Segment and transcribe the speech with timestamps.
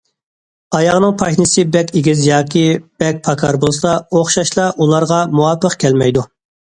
[0.77, 2.63] ئاياغنىڭ پاشنىسى بەك ئېگىز ياكى
[3.03, 6.27] بەك پاكار بولسا ئوخشاشلا ئۇلارغا مۇۋاپىق كەلمەيدۇ.